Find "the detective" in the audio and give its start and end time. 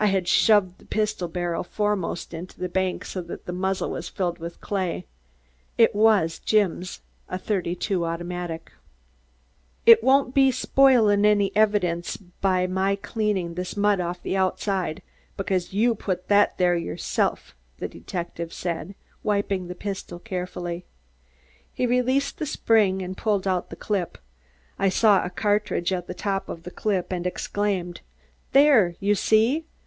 17.78-18.52